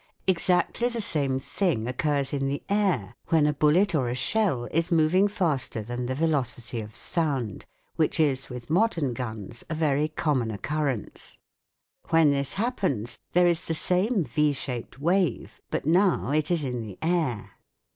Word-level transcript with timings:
Exactly 0.25 0.89
the 0.89 0.99
same 0.99 1.37
thing 1.37 1.85
occurs 1.85 2.33
in 2.33 2.47
the 2.47 2.63
air 2.69 3.13
when 3.27 3.45
a 3.45 3.53
bullet 3.53 3.93
or 3.93 4.09
a 4.09 4.15
shell 4.15 4.65
is 4.71 4.91
moving 4.91 5.27
faster 5.27 5.83
t/L&+~ 5.83 6.05
the 6.07 6.15
velocity 6.15 6.81
of 6.81 6.95
sound, 6.95 7.67
which 7.97 8.19
is 8.19 8.49
with 8.49 8.71
modern 8.71 9.13
guns 9.13 9.63
a 9.69 9.75
very 9.75 10.07
common 10.07 10.49
occurrence. 10.49 11.37
When 12.09 12.31
this 12.31 12.53
happens 12.53 13.19
there 13.33 13.45
is 13.45 13.65
the 13.67 13.75
same 13.75 14.23
V 14.23 14.53
shaped 14.53 14.97
wave, 14.99 15.61
but 15.69 15.85
now 15.85 16.31
it 16.31 16.49
is 16.49 16.63
in 16.63 16.81
the 16.81 16.97
air. 17.03 17.51